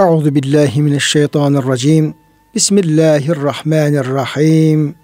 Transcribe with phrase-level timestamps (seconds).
[0.00, 2.14] Euzu billahi mineşşeytanirracim.
[2.54, 4.94] Bismillahirrahmanirrahim.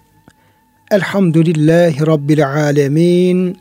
[0.91, 3.57] Elhamdülillahi rabbil alamin.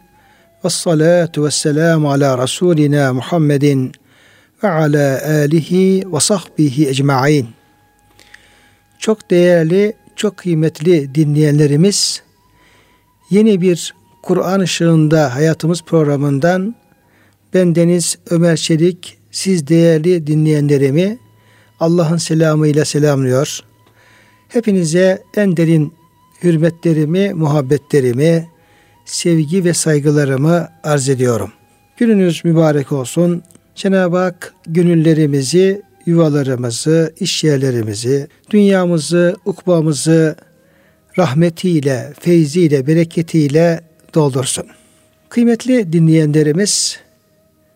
[0.64, 3.92] Ves salatu vesselamu ala rasulina Muhammedin
[4.62, 7.48] ve ala alihi ve sahbihi ecmaîn.
[8.98, 12.22] Çok değerli, çok kıymetli dinleyenlerimiz,
[13.30, 16.74] yeni bir Kur'an ışığında hayatımız programından
[17.54, 21.18] ben Deniz Ömer Çelik, siz değerli dinleyenlerimi
[21.80, 23.60] Allah'ın selamıyla selamlıyor.
[24.48, 25.94] Hepinize en derin
[26.42, 28.48] hürmetlerimi, muhabbetlerimi,
[29.04, 31.52] sevgi ve saygılarımı arz ediyorum.
[31.96, 33.42] Gününüz mübarek olsun.
[33.74, 40.36] Cenab-ı Hak gönüllerimizi, yuvalarımızı, iş yerlerimizi, dünyamızı, ukbamızı
[41.18, 43.80] rahmetiyle, feyziyle, bereketiyle
[44.14, 44.66] doldursun.
[45.28, 47.00] Kıymetli dinleyenlerimiz,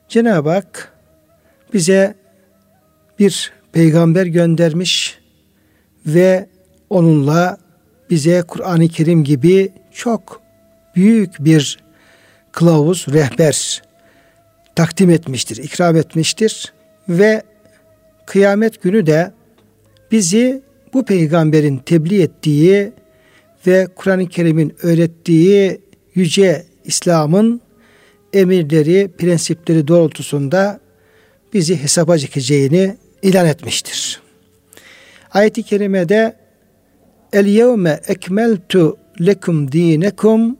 [0.09, 0.93] Cenab-ı Hak
[1.75, 2.15] bize
[3.19, 5.19] bir peygamber göndermiş
[6.07, 6.47] ve
[6.91, 7.59] onunla
[8.11, 10.43] bize Kur'an-ı Kerim gibi çok
[10.97, 11.79] büyük bir
[12.53, 13.83] kılavuz, rehber
[14.75, 16.73] takdim etmiştir, ikram etmiştir
[17.09, 17.43] ve
[18.27, 19.33] kıyamet günü de
[20.13, 20.63] bizi
[20.95, 22.93] bu peygamberin tebliğ ettiği
[23.67, 25.81] ve Kur'an-ı Kerim'in öğrettiği
[26.15, 27.61] yüce İslam'ın
[28.33, 30.81] emirleri, prensipleri doğrultusunda
[31.55, 34.21] bizi hesaba çekeceğini ilan etmiştir.
[35.33, 36.37] Ayet-i kerimede
[37.33, 40.57] El yevme ekmeltu lekum dinekum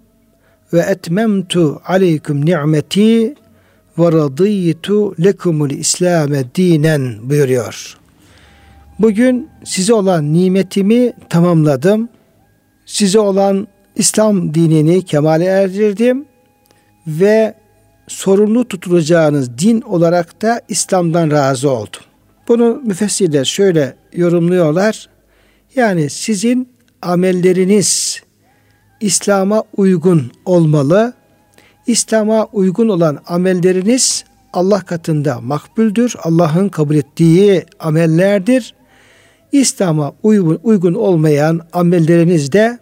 [0.73, 3.35] ve etmemtu aleykum ni'meti
[3.99, 7.97] ve radıytu lekumul İslame dinen buyuruyor.
[8.99, 12.09] Bugün size olan nimetimi tamamladım.
[12.87, 16.25] Size olan İslam dinini kemale erdirdim
[17.07, 17.55] ve
[18.09, 22.03] sorumlu tutulacağınız din olarak da İslam'dan razı oldum.
[22.51, 25.09] Bunu müfessirler şöyle yorumluyorlar.
[25.75, 26.69] Yani sizin
[27.03, 28.23] amelleriniz
[29.01, 31.13] İslam'a uygun olmalı.
[31.87, 36.15] İslam'a uygun olan amelleriniz Allah katında makbuldür.
[36.23, 38.75] Allah'ın kabul ettiği amellerdir.
[39.53, 42.79] İslam'a uygun, olmayan amelleriniz de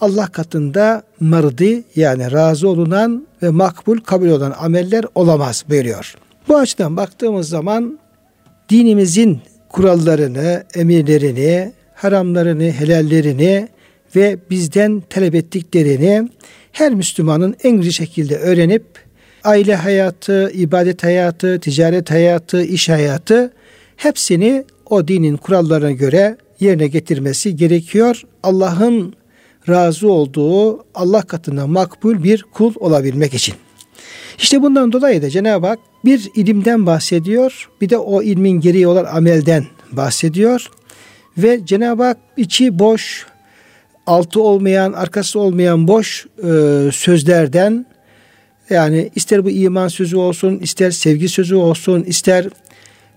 [0.00, 6.14] Allah katında mırdi yani razı olunan ve makbul kabul olan ameller olamaz buyuruyor.
[6.48, 7.98] Bu açıdan baktığımız zaman
[8.68, 13.68] dinimizin kurallarını, emirlerini, haramlarını, helallerini
[14.16, 16.28] ve bizden talep ettiklerini
[16.72, 18.84] her Müslümanın en güzel şekilde öğrenip
[19.44, 23.52] aile hayatı, ibadet hayatı, ticaret hayatı, iş hayatı
[23.96, 28.22] hepsini o dinin kurallarına göre yerine getirmesi gerekiyor.
[28.42, 29.14] Allah'ın
[29.68, 33.54] razı olduğu Allah katında makbul bir kul olabilmek için.
[34.38, 39.04] İşte bundan dolayı da Cenab-ı Hak bir ilimden bahsediyor, bir de o ilmin gereği olan
[39.04, 40.70] amelden bahsediyor.
[41.38, 43.26] Ve Cenab-ı Hak içi boş,
[44.06, 46.48] altı olmayan, arkası olmayan boş e,
[46.92, 47.86] sözlerden
[48.70, 52.46] yani ister bu iman sözü olsun, ister sevgi sözü olsun, ister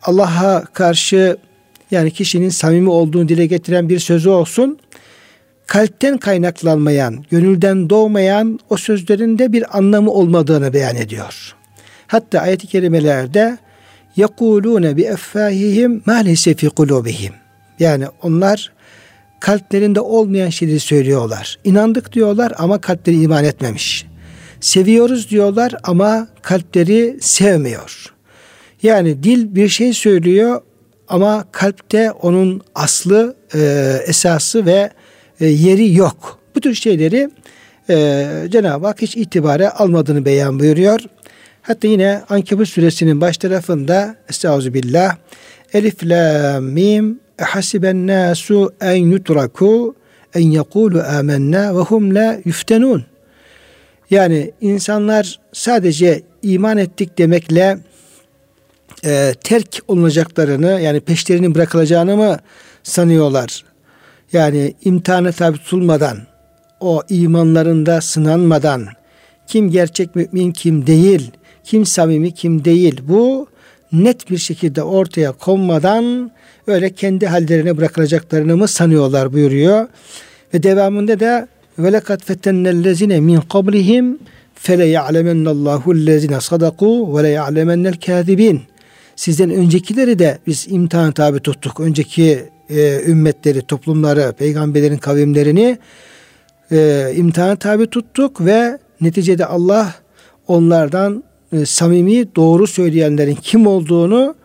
[0.02, 1.38] Allah'a karşı
[1.92, 4.80] yani kişinin samimi olduğunu dile getiren bir sözü olsun
[5.72, 11.56] kalpten kaynaklanmayan, gönülden doğmayan o sözlerin de bir anlamı olmadığını beyan ediyor.
[12.12, 13.58] Hatta ayet-i kerimelerde
[14.16, 17.34] yekulune bi effahihim ma leyse fi kulubihim.
[17.80, 18.72] Yani onlar
[19.40, 21.60] kalplerinde olmayan şeyleri söylüyorlar.
[21.64, 24.06] İnandık diyorlar ama kalpleri iman etmemiş.
[24.60, 28.14] Seviyoruz diyorlar ama kalpleri sevmiyor.
[28.84, 30.62] Yani dil bir şey söylüyor
[31.08, 34.90] ama kalpte onun aslı, e, esası ve
[35.40, 36.40] e, yeri yok.
[36.56, 37.30] Bu tür şeyleri
[37.90, 41.00] e, Cenab-ı Hak hiç itibare almadığını beyan buyuruyor.
[41.62, 45.16] Hatta yine Ankebut suresinin baş tarafında Estağfirullah
[45.74, 49.96] Elif la mim hasiben nasu en yutraku
[50.36, 53.06] en yekulu amennâ ve hum la yuftenun.
[54.10, 57.78] Yani insanlar sadece iman ettik demekle
[59.06, 62.38] e, terk olunacaklarını yani peşlerinin bırakılacağını mı
[62.84, 63.64] sanıyorlar?
[64.34, 66.18] Yani imtihana tabi tutulmadan,
[66.80, 68.88] o imanlarında sınanmadan,
[69.48, 71.32] kim gerçek mümin kim değil,
[71.72, 73.48] kim samimi kim değil bu
[73.92, 76.32] net bir şekilde ortaya konmadan
[76.68, 79.88] öyle kendi hallerine bırakılacaklarını mı sanıyorlar buyuruyor.
[80.54, 81.48] Ve devamında da
[81.80, 84.20] ve lekad fetennellezine min qablihim
[84.56, 88.62] fele ya'lemennallahu lezine sadaku ve le ya'lemennel kâzibin.
[89.16, 91.80] Sizden öncekileri de biz imtihan tabi tuttuk.
[91.80, 92.40] Önceki
[92.70, 95.78] e, ümmetleri, toplumları, peygamberlerin kavimlerini
[96.72, 99.96] e, imtihana tabi tuttuk ve neticede Allah
[100.48, 104.36] onlardan e, samimi doğru söyleyenlerin kim olduğunu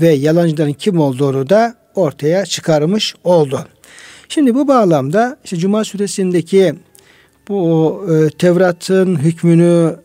[0.00, 3.66] ve yalancıların kim olduğunu da ortaya çıkarmış oldu.
[4.28, 6.74] Şimdi bu bağlamda işte Cuma suresindeki
[7.48, 9.96] bu e, Tevrat'ın hükmünü,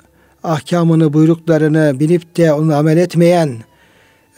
[0.44, 3.58] ahkamını, buyruklarını bilip de onu amel etmeyen,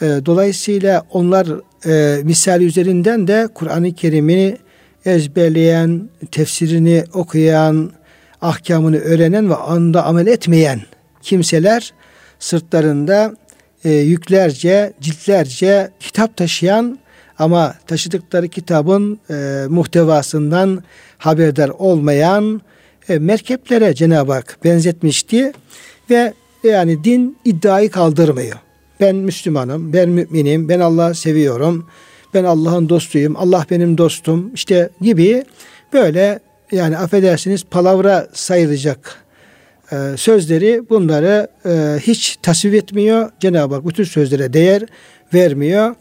[0.01, 1.47] e, dolayısıyla onlar
[1.85, 4.57] e, misal üzerinden de Kur'an-ı Kerim'i
[5.05, 7.91] ezberleyen, tefsirini okuyan,
[8.41, 10.81] ahkamını öğrenen ve anda amel etmeyen
[11.21, 11.93] kimseler
[12.39, 13.35] sırtlarında
[13.83, 16.99] e, yüklerce, ciltlerce kitap taşıyan
[17.39, 20.83] ama taşıdıkları kitabın e, muhtevasından
[21.17, 22.61] haberdar olmayan
[23.09, 25.51] e, merkeplere Cenab-ı Hak benzetmişti
[26.09, 26.33] ve
[26.63, 28.57] yani din iddiayı kaldırmıyor.
[28.99, 31.87] Ben Müslümanım, ben müminim, ben Allah'ı seviyorum,
[32.33, 35.43] ben Allah'ın dostuyum, Allah benim dostum işte gibi
[35.93, 36.39] böyle
[36.71, 39.23] yani affedersiniz palavra sayılacak
[39.91, 43.31] e, sözleri bunları e, hiç tasvip etmiyor.
[43.39, 44.83] Cenab-ı Hak bütün sözlere değer
[45.33, 45.95] vermiyor.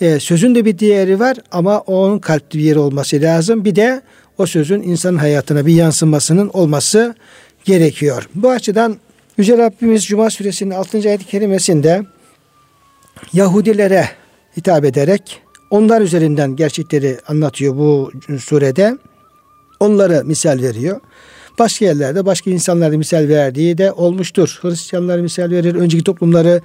[0.00, 3.64] E, sözün de bir değeri var ama onun kalpli bir yeri olması lazım.
[3.64, 4.02] Bir de
[4.38, 7.14] o sözün insanın hayatına bir yansımasının olması
[7.64, 8.28] gerekiyor.
[8.34, 8.96] Bu açıdan
[9.38, 10.98] Yüce Rabbimiz Cuma suresinin 6.
[10.98, 12.02] ayet-i kerimesinde
[13.32, 14.08] Yahudilere
[14.56, 18.10] hitap ederek onlar üzerinden gerçekleri anlatıyor bu
[18.40, 18.98] surede.
[19.80, 21.00] Onları misal veriyor.
[21.60, 24.58] Başka yerlerde başka insanlara misal verdiği de olmuştur.
[24.62, 26.60] Hristiyanları misal verir, önceki toplumları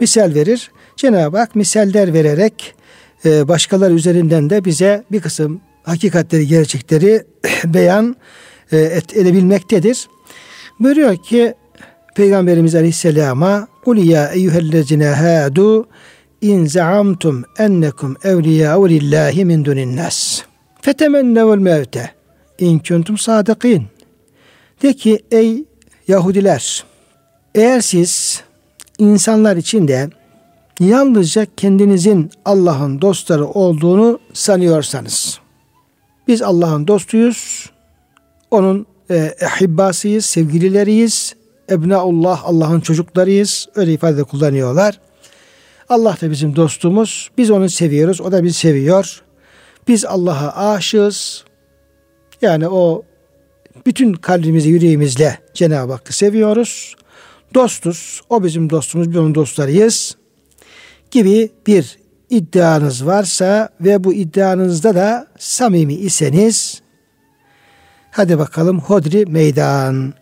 [0.00, 0.70] misal verir.
[0.96, 2.74] Cenab-ı Hak misaller vererek
[3.24, 7.22] e, başkaları üzerinden de bize bir kısım hakikatleri, gerçekleri
[7.64, 8.16] beyan
[8.72, 10.08] e, edebilmektedir.
[10.80, 11.54] Buyuruyor ki
[12.16, 15.88] Peygamberimiz Aleyhisselam'a Kul ya eyyühellezine hadu
[16.40, 20.42] in zaamtum ennekum evliyâ'u lillahi min dunin nas.
[20.80, 22.10] Fetemennevul mevte
[22.58, 23.97] in kuntum sadıkin.
[24.82, 25.64] De ki ey
[26.08, 26.84] Yahudiler
[27.54, 28.42] eğer siz
[28.98, 30.10] insanlar içinde
[30.80, 35.40] yalnızca kendinizin Allah'ın dostları olduğunu sanıyorsanız
[36.28, 37.70] biz Allah'ın dostuyuz.
[38.50, 41.34] Onun e, ehibbasıyız, sevgilileriyiz.
[41.70, 43.68] Ebnaullah, Allah'ın çocuklarıyız.
[43.74, 45.00] Öyle ifade kullanıyorlar.
[45.88, 47.30] Allah da bizim dostumuz.
[47.38, 48.20] Biz onu seviyoruz.
[48.20, 49.22] O da bizi seviyor.
[49.88, 51.44] Biz Allah'a aşığız.
[52.42, 53.02] Yani o
[53.86, 56.94] bütün kalbimizi, yüreğimizle Cenab-ı Hakk'ı seviyoruz.
[57.54, 58.20] Dostuz.
[58.28, 59.10] O bizim dostumuz.
[59.10, 60.16] Biz onun dostlarıyız.
[61.10, 61.98] Gibi bir
[62.30, 66.82] iddianız varsa ve bu iddianızda da samimi iseniz
[68.10, 70.14] hadi bakalım hodri meydan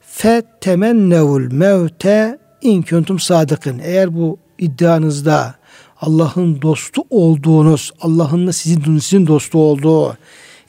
[0.00, 5.54] fe temennevul mevte in kuntum sadıkın eğer bu iddianızda
[6.00, 10.16] Allah'ın dostu olduğunuz, Allah'ın da sizin, sizin dostu olduğu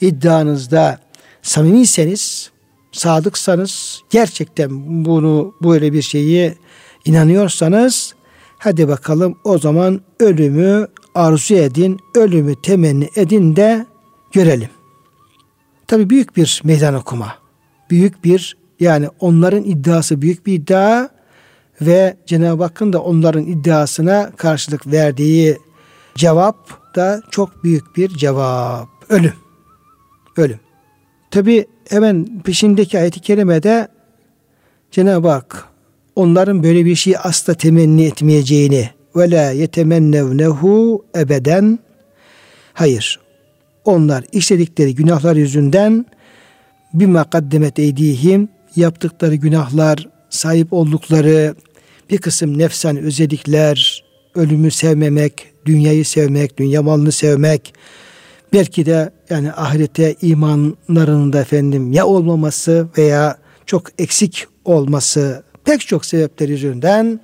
[0.02, 1.00] iddianızda
[1.46, 2.52] samimiyseniz,
[2.92, 4.70] sadıksanız, gerçekten
[5.06, 6.56] bunu böyle bir şeyi
[7.06, 8.16] inanıyorsanız
[8.58, 13.86] hadi bakalım o zaman ölümü arzu edin, ölümü temenni edin de
[14.34, 14.70] görelim.
[15.88, 17.36] Tabi büyük bir meydan okuma.
[17.90, 21.10] Büyük bir yani onların iddiası büyük bir iddia
[21.82, 25.58] ve Cenab-ı Hakk'ın da onların iddiasına karşılık verdiği
[26.16, 26.58] cevap
[26.96, 28.88] da çok büyük bir cevap.
[29.10, 29.34] Ölüm.
[30.38, 30.65] Ölüm.
[31.36, 33.88] Tabi hemen peşindeki ayet-i kerimede
[34.92, 35.66] Cenab-ı Hak
[36.16, 41.80] onların böyle bir şey asla temenni etmeyeceğini ve la yetemennevnehu ebeden.
[42.74, 43.20] Hayır.
[43.86, 46.06] Onlar işledikleri günahlar yüzünden
[46.94, 51.56] bir makaddemet eydihim yaptıkları günahlar sahip oldukları
[52.10, 54.04] bir kısım nefsan özellikler,
[54.36, 57.74] ölümü sevmemek, dünyayı sevmek, dünya malını sevmek,
[58.56, 66.06] belki de yani ahirete imanlarının da efendim ya olmaması veya çok eksik olması pek çok
[66.06, 67.20] sebepler yüzünden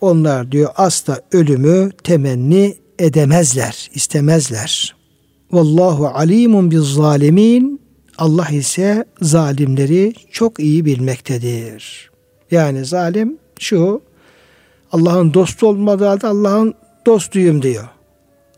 [0.00, 4.96] onlar diyor asla ölümü temenni edemezler, istemezler.
[5.52, 7.80] Vallahu alimun biz zalimin.
[8.18, 12.10] Allah ise zalimleri çok iyi bilmektedir.
[12.50, 14.02] Yani zalim şu
[14.92, 16.74] Allah'ın dostu olmadığı halde Allah'ın
[17.06, 17.88] dostuyum diyor.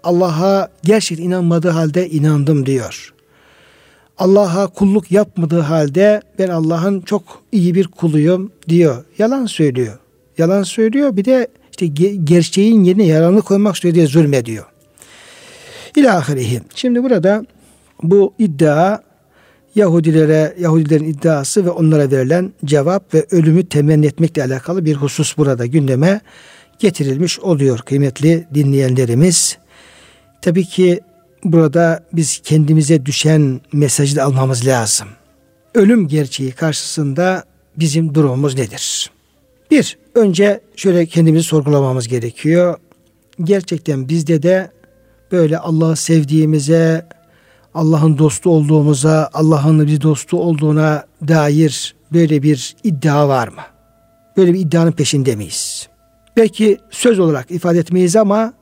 [0.04, 3.14] Allah'a gerçek inanmadığı halde inandım diyor.
[4.18, 9.04] Allah'a kulluk yapmadığı halde ben Allah'ın çok iyi bir kuluyum diyor.
[9.18, 9.98] Yalan söylüyor.
[10.38, 11.86] Yalan söylüyor bir de işte
[12.24, 14.64] gerçeğin yerine yalanı koymak istiyor diye zulmediyor.
[15.96, 16.60] İlahirihi.
[16.74, 17.46] Şimdi burada
[18.02, 19.00] bu iddia
[19.74, 25.66] Yahudilere, Yahudilerin iddiası ve onlara verilen cevap ve ölümü temenni etmekle alakalı bir husus burada
[25.66, 26.20] gündeme
[26.78, 29.58] getirilmiş oluyor kıymetli dinleyenlerimiz.
[30.44, 31.00] Tabii ki
[31.44, 35.08] burada biz kendimize düşen mesajı da almamız lazım.
[35.74, 37.44] Ölüm gerçeği karşısında
[37.76, 39.10] bizim durumumuz nedir?
[39.70, 42.76] Bir, önce şöyle kendimizi sorgulamamız gerekiyor.
[43.44, 44.70] gerçekten bizde de
[45.32, 47.08] böyle Allah'ı sevdiğimize,
[47.74, 53.62] Allah'ın dostu olduğumuza, Allah'ın bir dostu olduğuna dair böyle bir iddia var mı?
[54.36, 55.88] Böyle bir iddianın peşinde miyiz?
[56.36, 58.52] Belki söz olarak ifade etmeyiz ama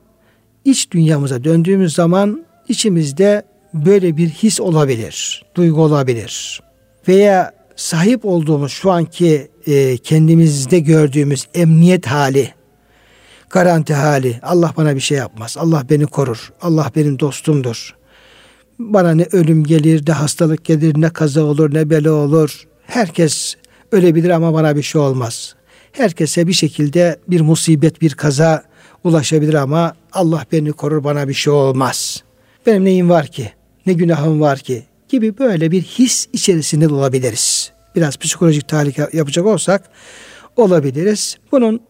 [0.65, 3.43] iç dünyamıza döndüğümüz zaman içimizde
[3.73, 6.61] böyle bir his olabilir, duygu olabilir.
[7.07, 12.53] Veya sahip olduğumuz şu anki e, kendimizde gördüğümüz emniyet hali,
[13.49, 17.95] garanti hali, Allah bana bir şey yapmaz, Allah beni korur, Allah benim dostumdur.
[18.79, 22.67] Bana ne ölüm gelir, ne hastalık gelir, ne kaza olur, ne bela olur.
[22.87, 23.55] Herkes
[23.91, 25.55] ölebilir ama bana bir şey olmaz.
[25.91, 28.63] Herkese bir şekilde bir musibet, bir kaza
[29.03, 32.23] ulaşabilir ama Allah beni korur, bana bir şey olmaz.
[32.65, 33.51] Benim neyim var ki?
[33.85, 34.83] Ne günahım var ki?
[35.09, 37.71] Gibi böyle bir his içerisinde olabiliriz.
[37.95, 39.89] Biraz psikolojik tahrik yapacak olsak
[40.57, 41.37] olabiliriz.
[41.51, 41.81] Bunun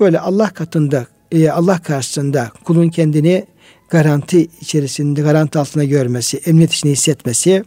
[0.00, 3.46] böyle Allah katında, e, Allah karşısında kulun kendini
[3.90, 7.64] garanti içerisinde, garanti altına görmesi, emniyet içinde hissetmesi,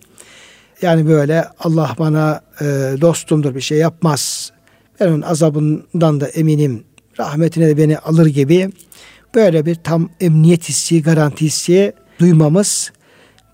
[0.81, 2.65] yani böyle Allah bana e,
[3.01, 4.51] dostumdur bir şey yapmaz.
[4.99, 6.83] Ben onun azabından da eminim.
[7.19, 8.69] Rahmetine de beni alır gibi
[9.35, 12.91] böyle bir tam emniyet hissi, garanti hissi duymamız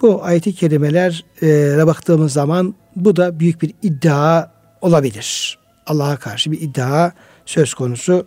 [0.02, 4.52] bu ayeti kerimelere baktığımız zaman bu da büyük bir iddia
[4.82, 5.58] olabilir.
[5.88, 7.12] Allah'a karşı bir iddia
[7.46, 8.26] söz konusu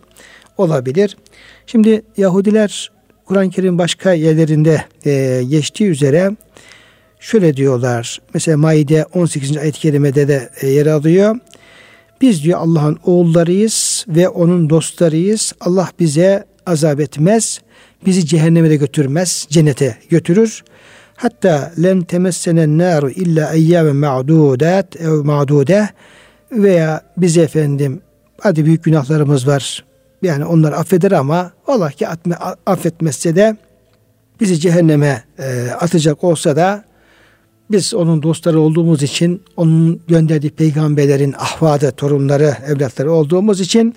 [0.57, 1.17] olabilir.
[1.65, 2.91] Şimdi Yahudiler
[3.25, 6.31] Kur'an-ı Kerim başka yerlerinde e, geçtiği üzere
[7.19, 8.21] şöyle diyorlar.
[8.33, 9.57] Mesela Maide 18.
[9.57, 11.35] ayet-i kerimede de e, yer alıyor.
[12.21, 15.53] Biz diyor Allah'ın oğullarıyız ve onun dostlarıyız.
[15.59, 17.61] Allah bize azap etmez.
[18.05, 19.47] Bizi cehenneme de götürmez.
[19.49, 20.63] Cennete götürür.
[21.15, 25.89] Hatta len temessenen naru illa eyyamen ma'dudat ev ma'dude
[26.51, 28.01] veya biz efendim
[28.41, 29.83] hadi büyük günahlarımız var.
[30.21, 32.07] Yani onlar affeder ama Allah ki
[32.65, 33.57] affetmezse de
[34.39, 36.83] bizi cehenneme e, atacak olsa da
[37.71, 43.95] biz onun dostları olduğumuz için, onun gönderdiği peygamberlerin ahvadı, torunları, evlatları olduğumuz için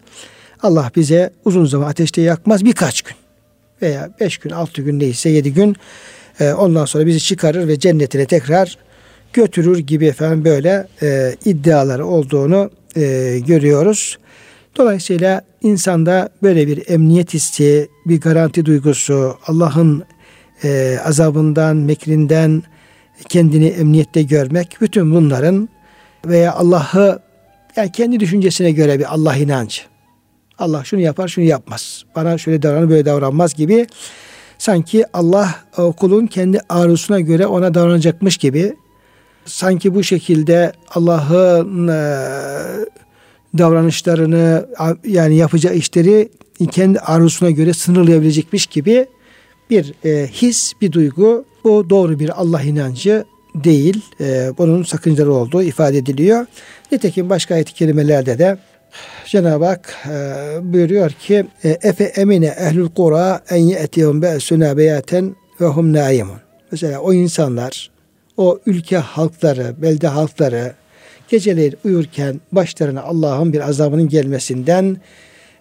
[0.62, 3.16] Allah bize uzun zaman ateşte yakmaz birkaç gün
[3.82, 5.76] veya beş gün, altı gün neyse yedi gün
[6.40, 8.78] e, ondan sonra bizi çıkarır ve cennetine tekrar
[9.32, 14.18] götürür gibi efendim böyle e, iddiaları olduğunu e, görüyoruz.
[14.76, 20.04] Dolayısıyla insanda böyle bir emniyet hissi, bir garanti duygusu, Allah'ın
[20.64, 22.62] e, azabından, mekrinden,
[23.28, 25.68] kendini emniyette görmek bütün bunların
[26.26, 27.22] veya Allah'ı
[27.76, 29.91] yani kendi düşüncesine göre bir Allah inancı.
[30.62, 32.04] Allah şunu yapar, şunu yapmaz.
[32.16, 33.86] Bana şöyle davranır, böyle davranmaz gibi
[34.58, 35.54] sanki Allah
[35.96, 38.76] kulun kendi arzusuna göre ona davranacakmış gibi
[39.44, 41.92] sanki bu şekilde Allah'ın e,
[43.58, 44.66] davranışlarını
[45.04, 46.28] yani yapacağı işleri
[46.70, 49.06] kendi arzusuna göre sınırlayabilecekmiş gibi
[49.70, 54.00] bir e, his, bir duygu bu doğru bir Allah inancı değil.
[54.20, 56.46] E, bunun sakıncalı olduğu ifade ediliyor.
[56.92, 58.58] Nitekim başka ayet-i kerimelerde de
[59.26, 60.12] Cenab-ı Hak e,
[60.62, 66.36] buyuruyor ki e, Efe emine ehlül kura en ye'tihum be'suna beyaten ve hum naimun.
[66.72, 67.90] Mesela o insanlar,
[68.36, 70.72] o ülke halkları, belde halkları
[71.28, 74.96] geceleri uyurken başlarına Allah'ın bir azabının gelmesinden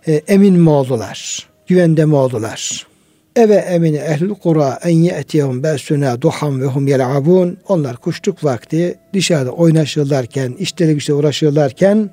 [0.08, 1.50] e, emin mi oldular?
[1.68, 2.88] Güvende mi oldular?
[3.36, 7.58] Eve emine ehlül kura en ye'tihum be'suna duham ve hum yel'abun.
[7.68, 12.10] Onlar kuşluk vakti dışarıda oynaşırlarken, işleri güçle uğraşıyorlarken,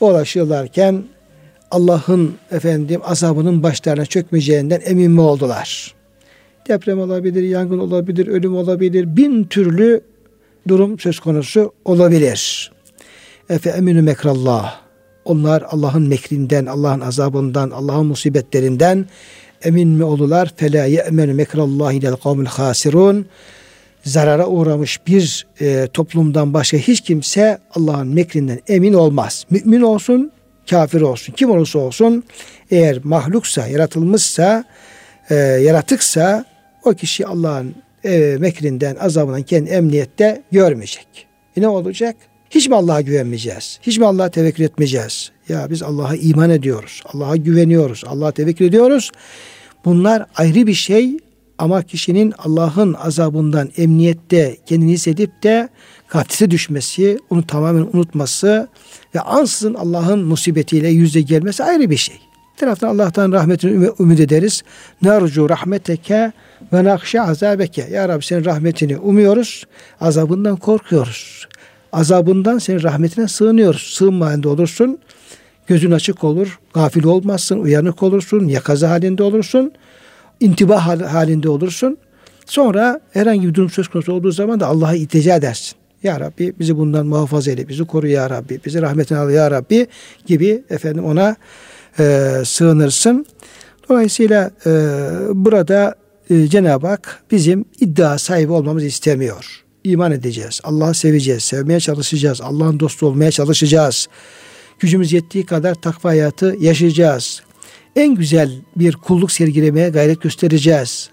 [0.00, 1.04] uğraşıyorlarken
[1.70, 5.94] Allah'ın efendim azabının başlarına çökmeyeceğinden emin mi oldular?
[6.68, 10.00] Deprem olabilir, yangın olabilir, ölüm olabilir, bin türlü
[10.68, 12.72] durum söz konusu olabilir.
[13.50, 14.80] Efe eminü mekrallah.
[15.24, 19.06] Onlar Allah'ın mekrinden, Allah'ın azabından, Allah'ın musibetlerinden
[19.62, 20.52] emin mi oldular?
[20.56, 23.26] Fela ye'menu mekrallahi ilel kavmil hasirun.
[24.04, 29.46] Zarara uğramış bir e, toplumdan başka hiç kimse Allah'ın mekrinden emin olmaz.
[29.50, 30.32] Mümin olsun,
[30.70, 32.24] kafir olsun, kim olursa olsun
[32.70, 34.64] eğer mahluksa, yaratılmışsa,
[35.30, 36.44] e, yaratıksa
[36.84, 41.26] o kişi Allah'ın e, mekrinden, azabından kendi emniyette görmeyecek.
[41.56, 42.16] E ne olacak?
[42.50, 43.78] Hiç mi Allah'a güvenmeyeceğiz?
[43.82, 45.30] Hiç mi Allah'a tevekkül etmeyeceğiz?
[45.48, 47.02] Ya biz Allah'a iman ediyoruz.
[47.12, 48.02] Allah'a güveniyoruz.
[48.06, 49.10] Allah'a tevekkül ediyoruz.
[49.84, 51.18] Bunlar ayrı bir şey
[51.60, 55.68] ama kişinin Allah'ın azabından emniyette kendini hissedip de
[56.08, 58.68] gaflete düşmesi, onu tamamen unutması
[59.14, 62.16] ve ansızın Allah'ın musibetiyle yüzde gelmesi ayrı bir şey.
[62.52, 64.62] Bir taraftan Allah'tan rahmetini ümit ederiz.
[65.02, 66.32] Narcu rahmeteke
[66.72, 67.88] ve nakşe azabeke.
[67.90, 69.64] Ya Rabbi senin rahmetini umuyoruz.
[70.00, 71.48] Azabından korkuyoruz.
[71.92, 73.82] Azabından senin rahmetine sığınıyoruz.
[73.82, 74.98] Sığınma halinde olursun.
[75.66, 76.58] Gözün açık olur.
[76.74, 77.58] Gafil olmazsın.
[77.58, 78.48] Uyanık olursun.
[78.48, 79.72] Yakaza halinde olursun.
[80.40, 81.98] İntibah halinde olursun.
[82.46, 85.76] Sonra herhangi bir durum söz konusu olduğu zaman da Allah'a iltica edersin.
[86.02, 89.86] Ya Rabbi bizi bundan muhafaza eyle, bizi koru ya Rabbi, bizi rahmetine al ya Rabbi
[90.26, 91.36] gibi efendim ona
[91.98, 93.26] e, sığınırsın.
[93.88, 94.70] Dolayısıyla e,
[95.32, 95.94] burada
[96.30, 99.64] e, Cenab-ı Hak bizim iddia sahibi olmamızı istemiyor.
[99.84, 104.08] İman edeceğiz, Allah'ı seveceğiz, sevmeye çalışacağız, Allah'ın dostu olmaya çalışacağız.
[104.78, 107.42] Gücümüz yettiği kadar takva hayatı yaşayacağız.
[107.96, 111.10] En güzel bir kulluk sergilemeye gayret göstereceğiz.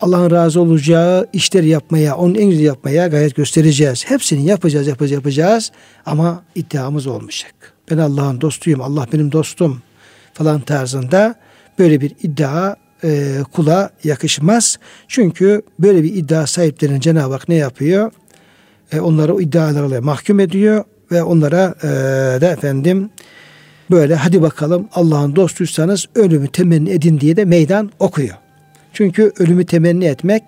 [0.00, 4.04] Allah'ın razı olacağı işleri yapmaya, onun en güzel yapmaya gayret göstereceğiz.
[4.06, 5.72] Hepsini yapacağız, yapacağız, yapacağız
[6.06, 7.54] ama iddiamız olmayacak.
[7.90, 9.82] Ben Allah'ın dostuyum, Allah benim dostum
[10.32, 11.34] falan tarzında
[11.78, 14.78] böyle bir iddia e, kula yakışmaz.
[15.08, 18.12] Çünkü böyle bir iddia sahiplerinin Cenab-ı Hak ne yapıyor?
[18.92, 21.86] E, onları o iddialarla mahkum ediyor ve onlara e,
[22.40, 23.10] da efendim
[23.90, 28.34] böyle hadi bakalım Allah'ın dostuysanız ölümü temenni edin diye de meydan okuyor.
[28.92, 30.42] Çünkü ölümü temenni etmek,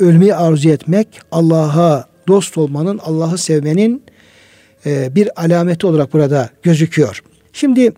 [0.00, 4.02] ölmeyi arzu etmek Allah'a dost olmanın, Allah'ı sevmenin
[4.86, 7.22] e, bir alameti olarak burada gözüküyor.
[7.52, 7.92] Şimdi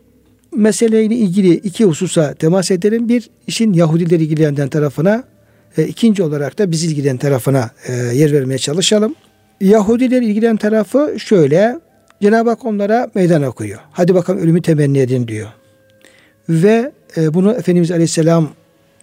[0.57, 3.09] meseleyle ilgili iki hususa temas edelim.
[3.09, 5.25] Bir, işin Yahudileri ilgilenen tarafına,
[5.79, 9.15] e, ikinci olarak da bizi ilgilenen tarafına e, yer vermeye çalışalım.
[9.61, 11.81] Yahudiler ilgilenen tarafı şöyle,
[12.23, 13.81] Cenab-ı Hak onlara meydan okuyor.
[13.93, 15.49] Hadi bakalım ölümü temenni edin diyor.
[16.49, 18.49] Ve e, bunu Efendimiz Aleyhisselam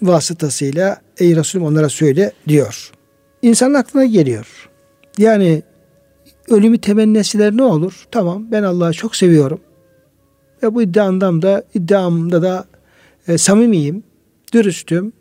[0.02, 2.92] vasıtasıyla ey Resulüm onlara söyle diyor.
[3.42, 4.70] İnsanın aklına geliyor.
[5.18, 5.64] Yani
[6.50, 8.08] ölümü temenni etseler ne olur?
[8.12, 9.60] Tamam ben Allah'ı çok seviyorum.
[10.64, 12.66] Ve bu iddiamda da iddiamda da
[13.28, 14.04] e, samimiyim,
[14.54, 15.14] dürüstüm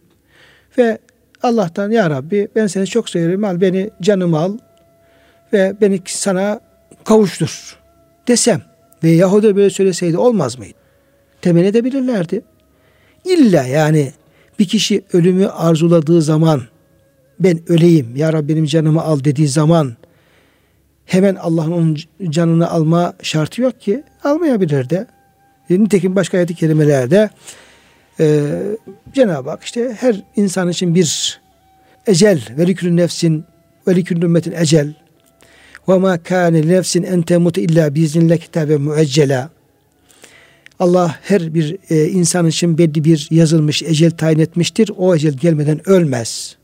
[0.78, 0.98] ve
[1.42, 4.58] Allah'tan ya Rabbi ben seni çok seviyorum al beni canımı al
[5.52, 6.60] ve beni sana
[7.04, 7.81] kavuştur
[8.28, 8.62] desem
[9.04, 10.78] ve Yahudi böyle söyleseydi olmaz mıydı?
[11.42, 12.42] Temenni edebilirlerdi.
[13.24, 14.12] İlla yani
[14.58, 16.62] bir kişi ölümü arzuladığı zaman
[17.40, 19.96] ben öleyim ya Rabbi benim canımı al dediği zaman
[21.04, 25.06] hemen Allah'ın onun canını alma şartı yok ki almayabilir de.
[25.70, 27.30] Nitekim başka ayet-i kerimelerde
[28.20, 28.50] e,
[29.14, 31.40] Cenab-ı Hak işte her insan için bir
[32.06, 33.44] ecel ve likülü nefsin
[33.88, 34.94] ve likülü ümmetin ecel
[35.88, 39.50] ve ma kâne nefsin en temutu illa biiznillah kitabe müeccela
[40.82, 44.90] Allah her bir e, insan için belli bir yazılmış ecel tayin etmiştir.
[44.96, 46.56] O ecel gelmeden ölmez.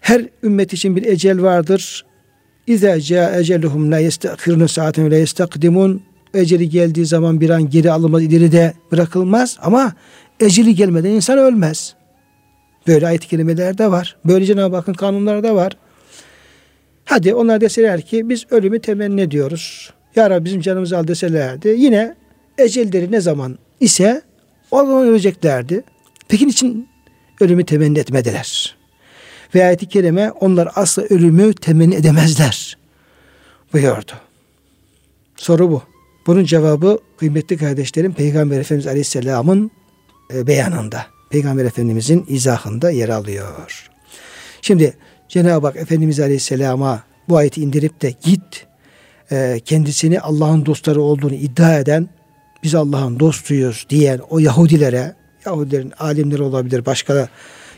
[0.00, 2.04] Her ümmet için bir ecel vardır.
[2.66, 6.02] İza ca eceluhum la yestakhirun saaten la yestakdimun.
[6.34, 9.92] Eceli geldiği zaman bir an geri alınmaz, ileri de bırakılmaz ama
[10.40, 11.94] eceli gelmeden insan ölmez.
[12.86, 14.16] Böyle ayet-i kerimeler de var.
[14.24, 15.76] Böyle Cenab-ı Hakk'ın kanunları da var.
[17.04, 19.92] Hadi onlar deseler ki biz ölümü temenni ediyoruz.
[20.16, 21.68] Ya Rabbi bizim canımızı al deselerdi.
[21.68, 22.14] Yine
[22.58, 24.22] ecelleri ne zaman ise
[24.70, 25.84] o zaman öleceklerdi.
[26.28, 26.88] Peki için
[27.40, 28.76] ölümü temenni etmediler?
[29.54, 32.78] Ve ayet-i kerime onlar asla ölümü temenni edemezler
[33.72, 34.12] buyurdu.
[35.36, 35.82] Soru bu.
[36.26, 39.70] Bunun cevabı kıymetli kardeşlerim Peygamber Efendimiz Aleyhisselam'ın
[40.34, 41.06] e, beyanında.
[41.30, 43.90] Peygamber Efendimizin izahında yer alıyor.
[44.62, 44.94] Şimdi
[45.32, 48.66] Cenab-ı Hak Efendimiz Aleyhisselam'a bu ayeti indirip de git
[49.30, 52.08] e, kendisini Allah'ın dostları olduğunu iddia eden
[52.62, 55.14] biz Allah'ın dostuyuz diyen o Yahudilere,
[55.46, 57.28] Yahudilerin alimleri olabilir, başka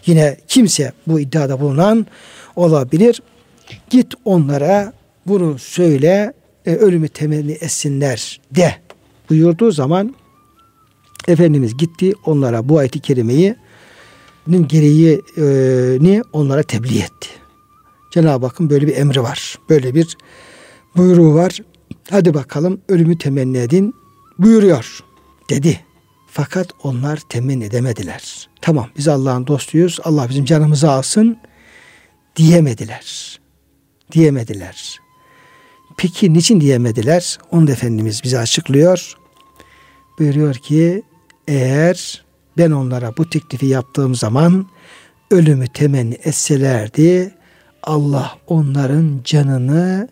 [0.06, 2.06] yine kimse bu iddiada bulunan
[2.56, 3.22] olabilir.
[3.90, 4.92] Git onlara
[5.26, 6.32] bunu söyle,
[6.66, 8.74] e, ölümü temenni etsinler de
[9.30, 10.14] buyurduğu zaman
[11.28, 13.56] Efendimiz gitti onlara bu ayeti kerimeyi
[14.48, 17.43] gereğini onlara tebliğ etti.
[18.14, 19.58] Cenab-ı Hakk'ın böyle bir emri var.
[19.68, 20.16] Böyle bir
[20.96, 21.58] buyruğu var.
[22.10, 23.94] Hadi bakalım ölümü temenni edin
[24.38, 25.00] buyuruyor
[25.50, 25.80] dedi.
[26.26, 28.48] Fakat onlar temin edemediler.
[28.60, 29.98] Tamam biz Allah'ın dostuyuz.
[30.04, 31.38] Allah bizim canımızı alsın
[32.36, 33.40] diyemediler.
[34.12, 35.00] Diyemediler.
[35.96, 37.38] Peki niçin diyemediler?
[37.50, 39.14] Onu da Efendimiz bize açıklıyor.
[40.18, 41.02] Buyuruyor ki
[41.48, 42.24] eğer
[42.58, 44.66] ben onlara bu teklifi yaptığım zaman
[45.30, 47.33] ölümü temenni etselerdi
[47.86, 50.08] Allah onların canını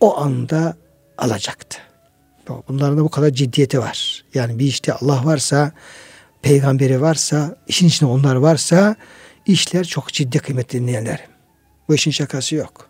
[0.00, 0.76] o anda
[1.18, 1.78] alacaktı.
[2.68, 4.24] Bunların da bu kadar ciddiyeti var.
[4.34, 5.72] Yani bir işte Allah varsa,
[6.42, 8.96] peygamberi varsa, işin içinde onlar varsa
[9.46, 11.26] işler çok ciddi kıymetli dinleyenler.
[11.88, 12.88] Bu işin şakası yok.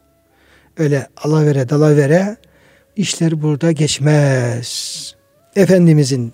[0.77, 2.37] Öyle alavere dalavere
[2.97, 5.15] işler burada geçmez.
[5.57, 6.33] Efendimizin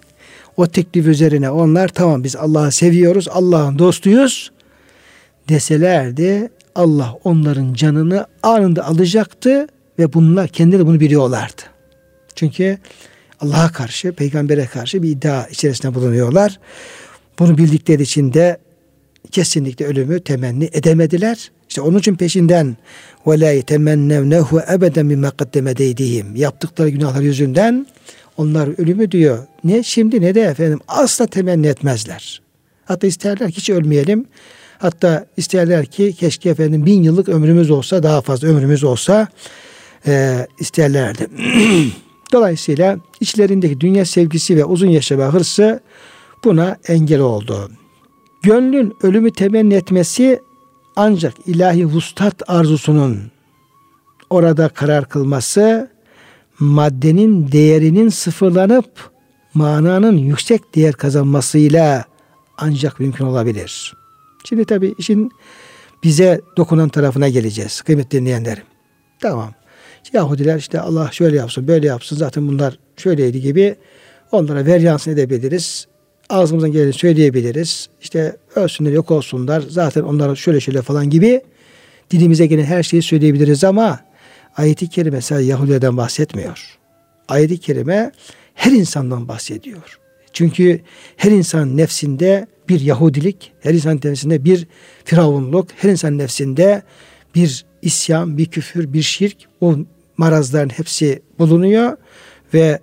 [0.56, 4.52] o teklif üzerine onlar tamam biz Allah'ı seviyoruz, Allah'ın dostuyuz
[5.48, 9.66] deselerdi Allah onların canını anında alacaktı
[9.98, 11.62] ve bunlar kendileri bunu biliyorlardı.
[12.34, 12.78] Çünkü
[13.40, 16.58] Allah'a karşı, peygambere karşı bir iddia içerisinde bulunuyorlar.
[17.38, 18.58] Bunu bildikleri için de
[19.30, 21.50] kesinlikle ölümü temenni edemediler.
[21.68, 22.76] İşte onun için peşinden
[23.26, 26.36] la yetemennevnehu ebeden bima kaddeme deydihim.
[26.36, 27.86] Yaptıkları günahlar yüzünden
[28.36, 29.38] onlar ölümü diyor.
[29.64, 32.42] Ne şimdi ne de efendim asla temenni etmezler.
[32.84, 34.26] Hatta isterler ki hiç ölmeyelim.
[34.78, 39.28] Hatta isterler ki keşke efendim bin yıllık ömrümüz olsa daha fazla ömrümüz olsa
[40.06, 41.26] e, isterlerdi.
[42.32, 45.80] Dolayısıyla içlerindeki dünya sevgisi ve uzun yaşama hırsı
[46.44, 47.70] buna engel oldu.
[48.42, 50.40] Gönlün ölümü temenni etmesi
[50.96, 53.18] ancak ilahi vustat arzusunun
[54.30, 55.90] orada karar kılması
[56.58, 59.10] maddenin değerinin sıfırlanıp
[59.54, 62.04] mananın yüksek değer kazanmasıyla
[62.58, 63.94] ancak mümkün olabilir.
[64.48, 65.30] Şimdi tabii işin
[66.02, 68.64] bize dokunan tarafına geleceğiz kıymetli dinleyenlerim.
[69.20, 69.54] Tamam.
[70.12, 73.76] Yahudiler işte Allah şöyle yapsın böyle yapsın zaten bunlar şöyleydi gibi
[74.32, 75.86] onlara ver yansın edebiliriz.
[76.28, 77.88] Ağzımızdan geleni söyleyebiliriz.
[78.02, 81.42] İşte ölsünler yok olsunlar zaten onlara şöyle şöyle falan gibi
[82.10, 84.00] dilimize gelen her şeyi söyleyebiliriz ama
[84.56, 86.78] ayeti kerime sadece Yahudilerden bahsetmiyor.
[87.28, 88.12] Ayeti kerime
[88.54, 89.98] her insandan bahsediyor.
[90.32, 90.80] Çünkü
[91.16, 94.66] her insan nefsinde bir Yahudilik, her insan nefsinde bir
[95.04, 96.82] firavunluk, her insan nefsinde
[97.34, 99.76] bir isyan, bir küfür, bir şirk o
[100.16, 101.96] marazların hepsi bulunuyor
[102.54, 102.80] ve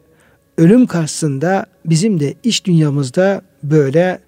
[0.58, 4.19] ölüm karşısında bizim de iç dünyamızda böyle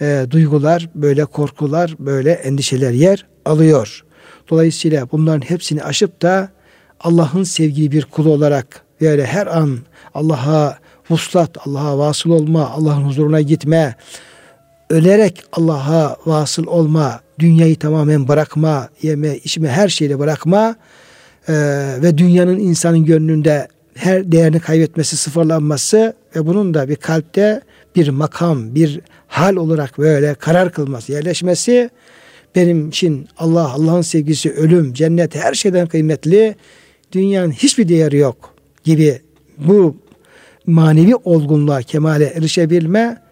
[0.00, 4.04] e, duygular, böyle korkular, böyle endişeler yer alıyor.
[4.50, 6.48] Dolayısıyla bunların hepsini aşıp da
[7.00, 9.78] Allah'ın sevgili bir kulu olarak böyle her an
[10.14, 10.78] Allah'a
[11.10, 13.96] vuslat, Allah'a vasıl olma, Allah'ın huzuruna gitme,
[14.90, 20.76] ölerek Allah'a vasıl olma, dünyayı tamamen bırakma, yeme, içme, her şeyle bırakma
[21.48, 21.54] e,
[22.02, 27.60] ve dünyanın insanın gönlünde her değerini kaybetmesi, sıfırlanması ve bunun da bir kalpte
[27.96, 31.90] bir makam, bir hal olarak böyle karar kılması, yerleşmesi
[32.54, 36.56] benim için Allah, Allah'ın sevgisi, ölüm, cennet her şeyden kıymetli.
[37.12, 39.20] Dünyanın hiçbir değeri yok gibi
[39.58, 39.96] bu
[40.66, 43.25] manevi olgunluğa, kemale erişebilme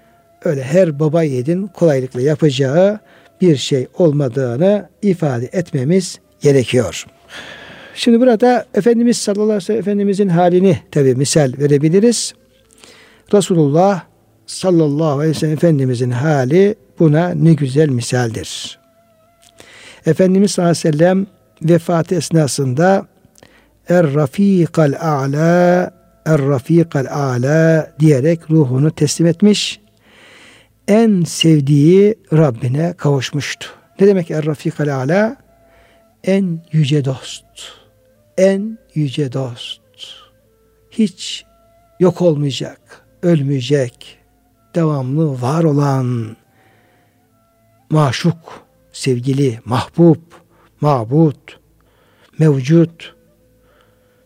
[0.44, 3.00] öyle her baba yiğidin kolaylıkla yapacağı
[3.40, 7.06] bir şey olmadığını ifade etmemiz gerekiyor.
[7.94, 12.34] Şimdi burada Efendimiz sallallahu aleyhi ve sellem Efendimizin halini tabi misal verebiliriz.
[13.34, 14.02] Resulullah
[14.46, 18.78] sallallahu aleyhi ve sellem Efendimizin hali buna ne güzel misaldir.
[20.06, 21.26] Efendimiz sallallahu aleyhi ve sellem
[21.62, 23.06] vefatı esnasında
[23.88, 25.90] Er Rafikal A'la
[26.26, 29.83] Er Rafikal A'la diyerek ruhunu teslim etmiş.
[30.88, 33.68] En sevdiği Rabbine kavuşmuştu.
[34.00, 35.36] Ne demek Er Rafikal A'la?
[36.24, 37.44] En yüce dost.
[38.38, 39.80] En yüce dost.
[40.90, 41.44] Hiç
[42.00, 44.18] yok olmayacak, ölmeyecek,
[44.74, 46.36] devamlı var olan
[47.90, 50.20] maşuk, sevgili, mahbub,
[50.80, 51.60] mabut,
[52.38, 53.14] mevcut,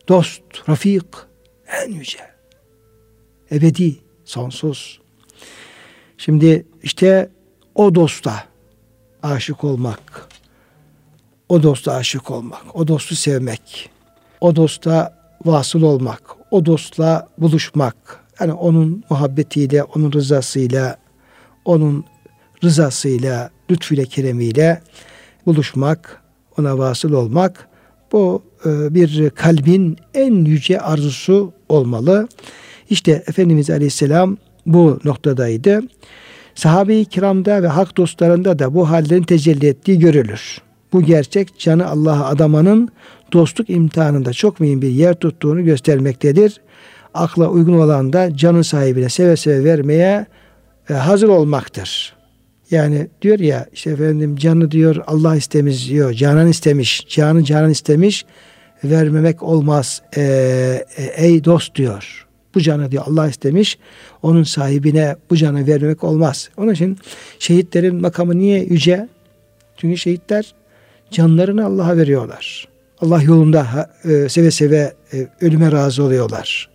[0.07, 1.05] dost, rafik,
[1.83, 2.19] en yüce,
[3.51, 3.95] ebedi,
[4.25, 5.01] sonsuz.
[6.19, 7.29] Şimdi işte
[7.75, 8.43] o dosta
[9.23, 10.27] aşık olmak,
[11.49, 13.89] o dosta aşık olmak, o dostu sevmek,
[14.41, 17.95] o dosta vasıl olmak, o dostla buluşmak,
[18.39, 20.97] yani onun muhabbetiyle, onun rızasıyla,
[21.65, 22.05] onun
[22.63, 24.81] rızasıyla, lütfüyle, keremiyle
[25.45, 26.23] buluşmak,
[26.57, 27.67] ona vasıl olmak
[28.11, 32.27] bu e, bir kalbin en yüce arzusu olmalı.
[32.89, 35.81] İşte Efendimiz Aleyhisselam bu noktadaydı.
[36.55, 40.61] Sahabe-i kiramda ve hak dostlarında da bu hallerin tecelli ettiği görülür.
[40.93, 42.89] Bu gerçek canı Allah'a adamanın
[43.33, 46.61] dostluk imtihanında çok mühim bir yer tuttuğunu göstermektedir.
[47.13, 50.25] Akla uygun olan da canın sahibine seve seve vermeye
[50.89, 52.15] e, hazır olmaktır.
[52.71, 56.13] Yani diyor ya işte efendim canı diyor Allah istemiş diyor.
[56.13, 57.05] Canan istemiş.
[57.09, 58.25] Canı canan istemiş.
[58.83, 60.01] Vermemek olmaz.
[60.17, 60.21] E,
[60.97, 62.27] e, ey dost diyor.
[62.55, 63.77] Bu canı diyor Allah istemiş.
[64.23, 66.49] Onun sahibine bu canı vermemek olmaz.
[66.57, 66.97] Onun için
[67.39, 69.09] şehitlerin makamı niye yüce?
[69.77, 70.53] Çünkü şehitler
[71.11, 72.67] canlarını Allah'a veriyorlar.
[73.01, 76.69] Allah yolunda e, seve seve e, ölüme razı oluyorlar.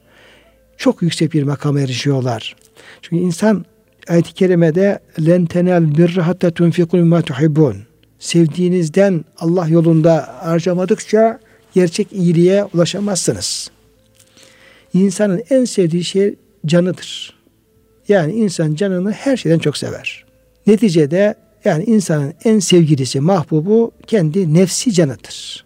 [0.77, 2.57] Çok yüksek bir makama erişiyorlar.
[3.03, 3.65] Çünkü insan
[4.09, 7.77] ayet-i kerimede len tenel birra hatta tunfiku mimma tuhibbun.
[8.19, 11.41] Sevdiğinizden Allah yolunda harcamadıkça
[11.75, 13.71] gerçek iyiliğe ulaşamazsınız.
[14.95, 16.35] İnsanın en sevdiği şey
[16.67, 17.35] canıdır.
[18.09, 20.25] Yani insan canını her şeyden çok sever.
[20.67, 25.65] Neticede yani insanın en sevgilisi, mahbubu kendi nefsi canıdır.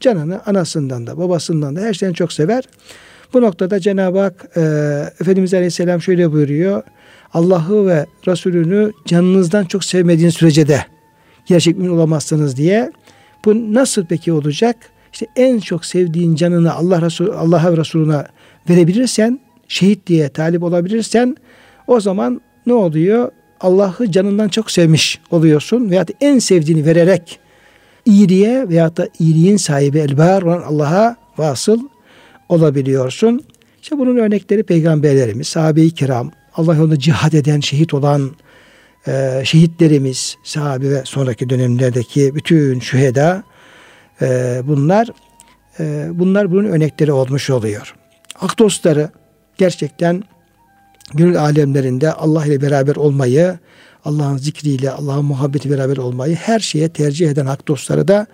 [0.00, 2.64] Canını anasından da babasından da her şeyden çok sever.
[3.32, 4.60] Bu noktada Cenab-ı Hak e,
[5.20, 6.82] Efendimiz Aleyhisselam şöyle buyuruyor.
[7.32, 10.80] Allah'ı ve Resulünü canınızdan çok sevmediğiniz sürece de
[11.46, 12.92] gerçek mümin olamazsınız diye.
[13.44, 14.76] Bu nasıl peki olacak?
[15.12, 18.24] İşte en çok sevdiğin canını Allah Resul Allah'a ve Resulüne
[18.70, 21.36] verebilirsen, şehit diye talip olabilirsen
[21.86, 23.30] o zaman ne oluyor?
[23.60, 27.38] Allah'ı canından çok sevmiş oluyorsun veya en sevdiğini vererek
[28.04, 31.80] iyiliğe veya da iyiliğin sahibi elbar olan Allah'a vasıl
[32.48, 33.44] olabiliyorsun.
[33.82, 38.30] İşte bunun örnekleri peygamberlerimiz, sahabe-i kiram, Allah yolunda cihad eden, şehit olan
[39.08, 43.42] e, şehitlerimiz, sahabe ve sonraki dönemlerdeki bütün şüheda
[44.22, 45.08] e, bunlar
[45.80, 47.94] e, bunlar bunun örnekleri olmuş oluyor.
[48.34, 49.10] Hak dostları
[49.58, 50.22] gerçekten
[51.14, 53.58] gönül alemlerinde Allah ile beraber olmayı,
[54.04, 58.26] Allah'ın zikriyle, Allah'ın muhabbeti beraber olmayı her şeye tercih eden hak dostları da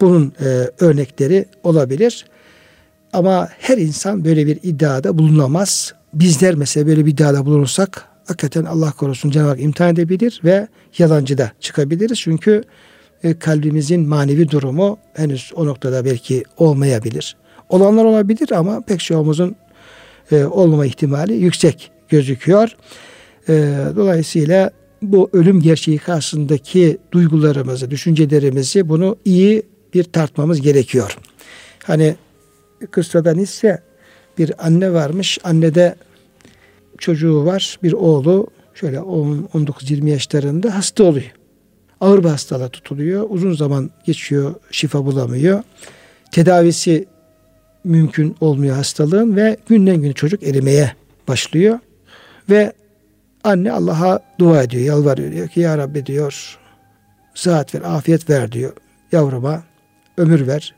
[0.00, 0.44] bunun e,
[0.80, 2.26] örnekleri olabilir.
[3.12, 5.94] Ama her insan böyle bir iddiada bulunamaz.
[6.14, 11.38] Bizler mesela böyle bir iddiada bulunursak hakikaten Allah korusun Cenab-ı Hak imtihan edebilir ve yalancı
[11.38, 12.18] da çıkabiliriz.
[12.20, 12.62] Çünkü
[13.22, 17.36] e, kalbimizin manevi durumu henüz o noktada belki olmayabilir.
[17.68, 19.56] Olanlar olabilir ama pek çoğumuzun
[20.32, 22.76] e, olmama ihtimali yüksek gözüküyor.
[23.48, 23.52] E,
[23.96, 24.70] dolayısıyla
[25.02, 29.62] bu ölüm gerçeği karşısındaki duygularımızı, düşüncelerimizi bunu iyi
[29.94, 31.18] bir tartmamız gerekiyor.
[31.84, 32.16] Hani
[32.90, 33.82] kıssadan ise
[34.38, 35.38] bir anne varmış.
[35.44, 35.96] Anne de
[36.98, 37.78] çocuğu var.
[37.82, 41.32] Bir oğlu şöyle 19-20 yaşlarında hasta oluyor.
[42.00, 43.26] Ağır bir hastalığa tutuluyor.
[43.30, 44.54] Uzun zaman geçiyor.
[44.70, 45.62] Şifa bulamıyor.
[46.32, 47.06] Tedavisi
[47.86, 50.92] mümkün olmuyor hastalığın ve günden güne çocuk erimeye
[51.28, 51.78] başlıyor.
[52.50, 52.72] Ve
[53.44, 55.32] anne Allah'a dua ediyor, yalvarıyor.
[55.32, 56.58] Diyor ki ya Rabbi diyor
[57.34, 58.72] sıhhat ver, afiyet ver diyor
[59.12, 59.62] yavruma.
[60.16, 60.74] Ömür ver.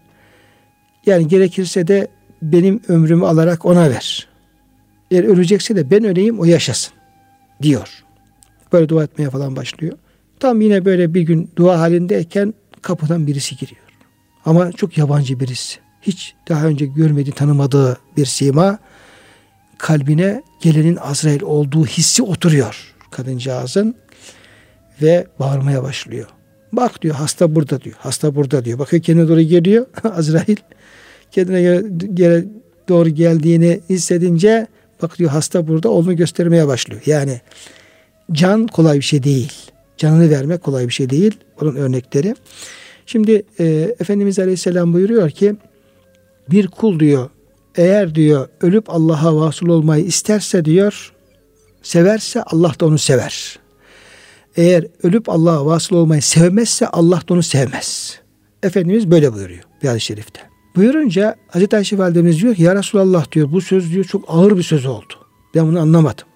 [1.07, 2.09] Yani gerekirse de
[2.43, 4.29] benim ömrümü alarak ona ver.
[5.11, 6.95] Eğer ölecekse de ben öleyim o yaşasın
[7.63, 8.05] diyor.
[8.73, 9.99] Böyle dua etmeye falan başlıyor.
[10.41, 13.81] Tam yine böyle bir gün dua halindeyken kapıdan birisi giriyor.
[14.45, 15.79] Ama çok yabancı birisi.
[16.03, 18.79] Hiç daha önce görmediği, tanımadığı bir sima
[19.79, 23.95] kalbine gelenin Azrail olduğu hissi oturuyor kadıncağızın
[25.03, 26.27] ve bağırmaya başlıyor.
[26.73, 27.97] Bak diyor hasta burada diyor.
[27.99, 28.79] Hasta burada diyor.
[28.79, 30.57] Bakıyor kendine doğru geliyor Azrail.
[31.31, 32.45] Kendine göre,
[32.89, 34.67] doğru geldiğini hissedince
[35.03, 37.03] bak diyor hasta burada onu göstermeye başlıyor.
[37.07, 37.41] Yani
[38.33, 39.53] can kolay bir şey değil.
[39.97, 41.35] Canını vermek kolay bir şey değil.
[41.63, 42.35] Onun örnekleri.
[43.07, 43.65] Şimdi e,
[44.01, 45.57] Efendimiz Aleyhisselam buyuruyor ki
[46.51, 47.31] bir kul diyor
[47.75, 51.13] eğer diyor ölüp Allah'a vasıl olmayı isterse diyor
[51.83, 53.59] severse Allah da onu sever.
[54.57, 58.19] Eğer ölüp Allah'a vasıl olmayı sevmezse Allah da onu sevmez.
[58.63, 60.41] Efendimiz böyle buyuruyor bir hadis-i şerifte.
[60.77, 64.63] Buyurunca Hazreti Ayşe validemiz diyor ki ya Resulallah diyor bu söz diyor çok ağır bir
[64.63, 65.15] söz oldu.
[65.55, 66.27] Ben bunu anlamadım.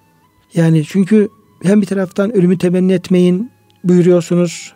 [0.55, 1.29] Yani çünkü
[1.63, 3.51] hem bir taraftan ölümü temenni etmeyin
[3.85, 4.73] buyuruyorsunuz.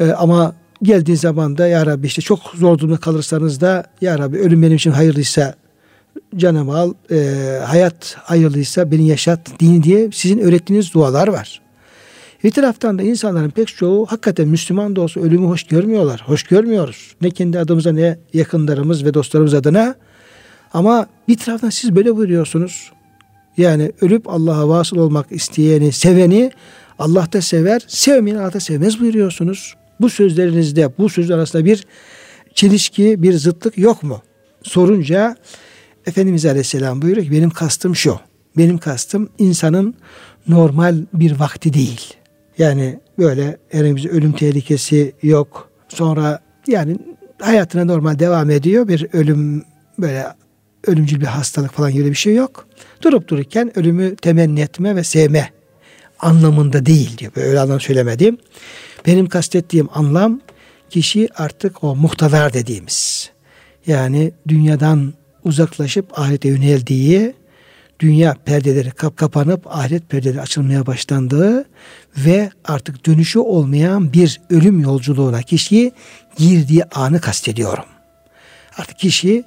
[0.00, 4.38] Ee, ama geldiği zaman da ya Rabbi işte çok zor durumda kalırsanız da ya Rabbi
[4.38, 5.54] ölüm benim için hayırlıysa
[6.36, 7.16] canımı al, e,
[7.66, 11.60] hayat hayırlıysa beni yaşat din diye sizin öğrettiğiniz dualar var.
[12.44, 16.22] Bir taraftan da insanların pek çoğu hakikaten Müslüman da olsa ölümü hoş görmüyorlar.
[16.26, 17.14] Hoş görmüyoruz.
[17.20, 19.94] Ne kendi adımıza ne yakınlarımız ve dostlarımız adına.
[20.72, 22.92] Ama bir taraftan siz böyle buyuruyorsunuz.
[23.56, 26.50] Yani ölüp Allah'a vasıl olmak isteyeni, seveni
[26.98, 29.74] Allah da sever, sevmeyeni Allah da sevmez buyuruyorsunuz.
[30.00, 31.86] Bu sözlerinizde, bu sözler arasında bir
[32.54, 34.22] çelişki, bir zıtlık yok mu?
[34.62, 35.36] Sorunca
[36.06, 38.20] Efendimiz Aleyhisselam buyuruyor ki benim kastım şu.
[38.56, 39.94] Benim kastım insanın
[40.48, 42.14] normal bir vakti değil.
[42.58, 45.70] Yani böyle herhangi ölüm tehlikesi yok.
[45.88, 46.98] Sonra yani
[47.40, 48.88] hayatına normal devam ediyor.
[48.88, 49.64] Bir ölüm
[49.98, 50.26] böyle
[50.86, 52.68] ölümcül bir hastalık falan gibi bir şey yok.
[53.02, 55.50] Durup dururken ölümü temenni etme ve sevme
[56.20, 57.32] anlamında değil diyor.
[57.36, 58.38] Böyle anlam söylemedim.
[59.06, 60.40] Benim kastettiğim anlam
[60.90, 63.30] kişi artık o muhtadar dediğimiz.
[63.86, 67.34] Yani dünyadan uzaklaşıp ahirete yöneldiği,
[68.00, 71.64] dünya perdeleri kap kapanıp ahiret perdeleri açılmaya başlandığı
[72.16, 75.92] ve artık dönüşü olmayan bir ölüm yolculuğuna kişiyi
[76.36, 77.84] girdiği anı kastediyorum.
[78.78, 79.44] Artık kişi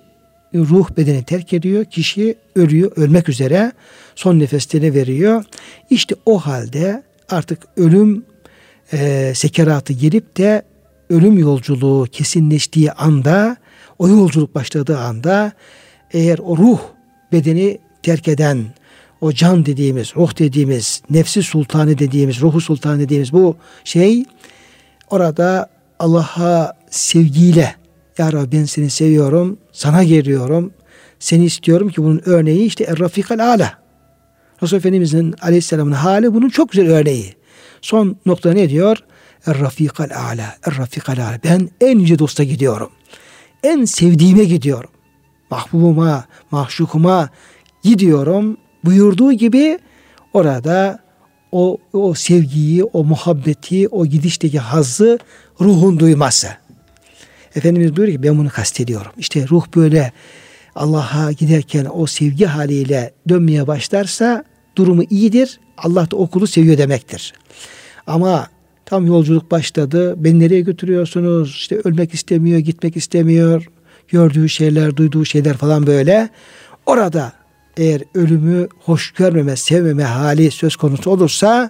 [0.55, 1.85] ruh bedeni terk ediyor.
[1.85, 3.71] Kişi ölüyor, ölmek üzere
[4.15, 5.43] son nefeslerini veriyor.
[5.89, 8.25] İşte o halde artık ölüm
[8.93, 10.63] e, sekeratı gelip de
[11.09, 13.57] ölüm yolculuğu kesinleştiği anda,
[13.99, 15.51] o yolculuk başladığı anda
[16.11, 16.79] eğer o ruh
[17.31, 18.65] bedeni terk eden,
[19.21, 24.25] o can dediğimiz, ruh dediğimiz, nefsi sultanı dediğimiz, ruhu sultanı dediğimiz bu şey
[25.09, 27.75] orada Allah'a sevgiyle
[28.17, 30.73] Ya Rabbi ben seni seviyorum, sana geliyorum,
[31.19, 33.73] seni istiyorum ki bunun örneği işte Er-Rafikal Ala.
[34.63, 37.40] Resul Efendimizin aleyhisselamın hali bunun çok güzel örneği.
[37.81, 38.97] Son nokta ne diyor?
[39.45, 40.55] Er-rafikal a'la.
[40.63, 41.39] Er-rafikal a'la.
[41.43, 42.91] Ben en yüce dosta gidiyorum.
[43.63, 44.89] En sevdiğime gidiyorum.
[45.51, 47.29] Mahbubuma, mahşukuma
[47.83, 48.57] gidiyorum.
[48.85, 49.79] Buyurduğu gibi
[50.33, 50.99] orada
[51.51, 55.19] o, o sevgiyi, o muhabbeti, o gidişteki hazzı
[55.61, 56.47] ruhun duyması.
[57.55, 59.11] Efendimiz buyuruyor ki ben bunu kastediyorum.
[59.17, 60.11] İşte ruh böyle
[60.75, 64.43] Allah'a giderken o sevgi haliyle dönmeye başlarsa
[64.75, 65.59] durumu iyidir.
[65.83, 67.33] Allah da okulu seviyor demektir.
[68.07, 68.47] Ama
[68.85, 70.15] tam yolculuk başladı.
[70.17, 71.49] Beni nereye götürüyorsunuz?
[71.49, 73.65] İşte ölmek istemiyor, gitmek istemiyor.
[74.07, 76.29] Gördüğü şeyler, duyduğu şeyler falan böyle.
[76.85, 77.33] Orada
[77.77, 81.69] eğer ölümü hoş görmeme, sevmeme hali söz konusu olursa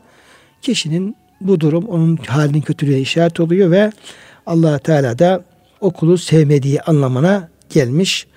[0.62, 3.92] kişinin bu durum onun halinin kötülüğe işaret oluyor ve
[4.46, 5.44] allah Teala da
[5.82, 8.28] okulu sevmediği anlamına gelmiş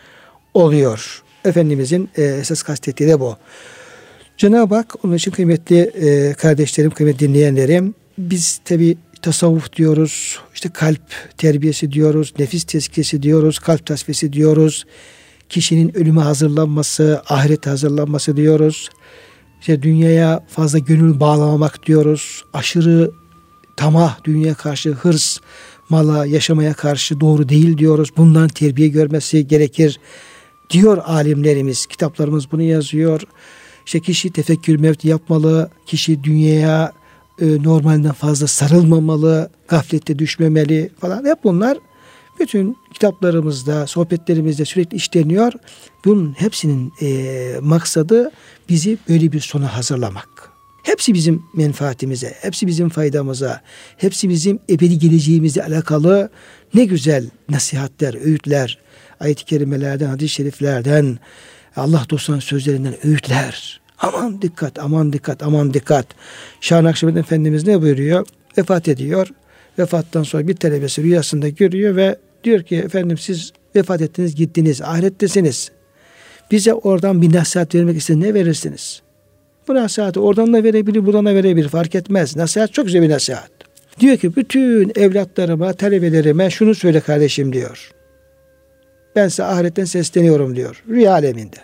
[0.54, 1.22] oluyor.
[1.44, 3.37] Efendimizin e, esas kastettiği de bu.
[4.37, 11.01] Cenab-ı Hak onun için kıymetli e, kardeşlerim, kıymetli dinleyenlerim biz tabi tasavvuf diyoruz, işte kalp
[11.38, 14.85] terbiyesi diyoruz, nefis tezkiyesi diyoruz, kalp tasfiyesi diyoruz.
[15.49, 18.90] Kişinin ölüme hazırlanması, ahiret hazırlanması diyoruz.
[19.61, 22.44] İşte dünyaya fazla gönül bağlamamak diyoruz.
[22.53, 23.11] Aşırı
[23.77, 25.38] tamah, dünya karşı hırs,
[25.88, 28.09] mala, yaşamaya karşı doğru değil diyoruz.
[28.16, 30.01] Bundan terbiye görmesi gerekir
[30.70, 31.87] diyor alimlerimiz.
[31.87, 33.20] Kitaplarımız bunu yazıyor.
[33.87, 35.70] İşte kişi tefekkür mevti yapmalı.
[35.87, 36.92] Kişi dünyaya
[37.40, 39.51] e, normalden fazla sarılmamalı.
[39.68, 41.25] Gaflette düşmemeli falan.
[41.25, 41.79] Hep bunlar
[42.40, 45.53] bütün kitaplarımızda, sohbetlerimizde sürekli işleniyor.
[46.05, 48.31] Bunun hepsinin e, maksadı
[48.68, 50.55] bizi böyle bir sona hazırlamak.
[50.83, 53.61] Hepsi bizim menfaatimize, hepsi bizim faydamıza,
[53.97, 56.31] hepsi bizim ebedi geleceğimizle alakalı
[56.75, 58.79] ne güzel nasihatler, öğütler,
[59.20, 61.18] ayet-i kerimelerden, hadis-i şeriflerden,
[61.76, 63.80] Allah dostlarının sözlerinden öğütler.
[63.98, 66.06] Aman dikkat, aman dikkat, aman dikkat.
[66.60, 68.26] Şah Nakşibend Efendimiz ne buyuruyor?
[68.58, 69.28] Vefat ediyor.
[69.78, 75.70] Vefattan sonra bir talebesi rüyasında görüyor ve diyor ki efendim siz vefat ettiniz gittiniz ahirettesiniz.
[76.50, 79.02] Bize oradan bir nasihat vermek istedim ne verirsiniz?
[79.68, 82.37] Bu nasihatı oradan da verebilir buradan da verebilir fark etmez.
[82.37, 83.50] Nasihat çok güzel bir nasihat.
[84.00, 87.93] Diyor ki bütün evlatlarıma, talebelerime şunu söyle kardeşim diyor.
[89.16, 90.83] Ben size ahiretten sesleniyorum diyor.
[90.88, 91.57] Rüya aleminde.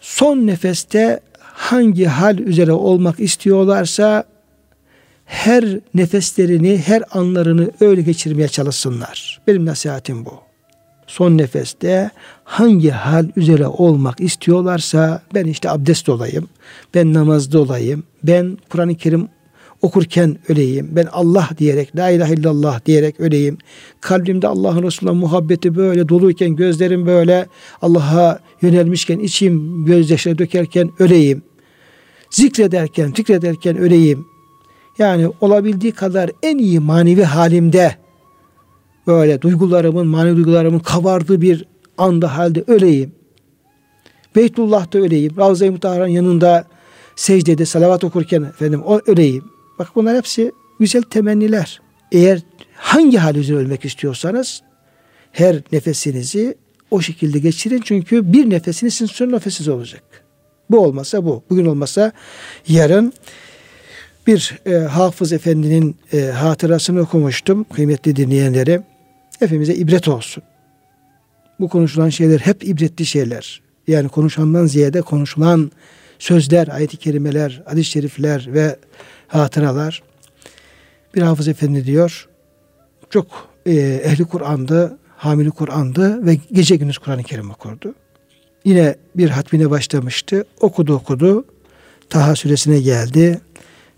[0.00, 4.24] Son nefeste hangi hal üzere olmak istiyorlarsa
[5.24, 9.40] her nefeslerini, her anlarını öyle geçirmeye çalışsınlar.
[9.46, 10.34] Benim nasihatim bu.
[11.06, 12.10] Son nefeste
[12.44, 16.48] hangi hal üzere olmak istiyorlarsa ben işte abdest olayım,
[16.94, 19.28] ben namazda olayım, ben Kur'an-ı Kerim
[19.82, 20.88] okurken öleyim.
[20.92, 23.58] Ben Allah diyerek, la ilahe illallah diyerek öleyim.
[24.00, 27.46] Kalbimde Allah'ın Resulü'ne muhabbeti böyle doluyken, gözlerim böyle
[27.82, 31.42] Allah'a yönelmişken, içim gözyaşları dökerken öleyim.
[32.30, 34.26] Zikrederken, fikrederken öleyim.
[34.98, 37.94] Yani olabildiği kadar en iyi manevi halimde
[39.06, 41.64] böyle duygularımın, manevi duygularımın kabardığı bir
[41.98, 43.12] anda halde öleyim.
[44.36, 45.36] Beytullah'ta öleyim.
[45.36, 46.64] Ravza-i Mutahara'nın yanında
[47.16, 49.44] secdede salavat okurken efendim o öleyim.
[49.78, 51.80] Bak bunlar hepsi güzel temenniler.
[52.12, 52.40] Eğer
[52.74, 54.62] hangi hal üzere ölmek istiyorsanız
[55.32, 56.54] her nefesinizi
[56.90, 57.82] o şekilde geçirin.
[57.84, 60.02] Çünkü bir nefesiniz sizin son nefesiniz olacak.
[60.70, 61.42] Bu olmasa bu.
[61.50, 62.12] Bugün olmasa
[62.68, 63.12] yarın
[64.26, 68.82] bir e, Hafız Efendi'nin e, hatırasını okumuştum kıymetli dinleyenlere.
[69.38, 70.42] Hepimize ibret olsun.
[71.60, 73.62] Bu konuşulan şeyler hep ibretli şeyler.
[73.88, 75.70] Yani konuşandan ziyade konuşulan
[76.18, 78.76] sözler, ayet-i kerimeler, hadis-i şerifler ve
[79.28, 80.02] hatıralar.
[81.14, 82.28] Bir hafız efendi diyor,
[83.10, 83.26] çok
[83.66, 87.94] e, ehli Kur'an'dı, hamili Kur'an'dı ve gece gündüz Kur'an-ı Kerim okurdu.
[88.64, 90.44] Yine bir hatmine başlamıştı.
[90.60, 91.44] Okudu okudu.
[92.10, 93.40] Taha suresine geldi.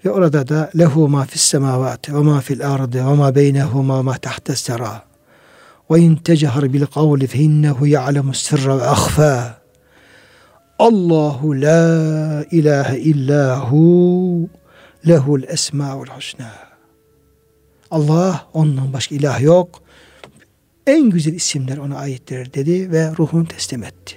[0.04, 4.18] Ve orada da lehu ma fis semavati ve ma fil ardı ve ma beynehuma ma
[4.18, 5.02] tahta sera.
[5.90, 9.60] Ve in tecehar bil kavli fe innehu ya'lemu sirra ve ahfa.
[10.78, 14.48] Allahu la ilahe illahu
[15.08, 16.52] lehul esmaul husna.
[17.90, 19.82] Allah ondan başka ilah yok.
[20.86, 24.16] En güzel isimler ona aittir dedi ve ruhunu teslim etti.